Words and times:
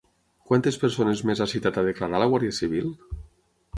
Quantes 0.51 0.79
persones 0.83 1.21
més 1.31 1.43
ha 1.43 1.47
citat 1.53 1.77
a 1.77 1.85
declarar 1.91 2.23
la 2.25 2.31
Guàrdia 2.33 2.59
Civil? 2.63 2.93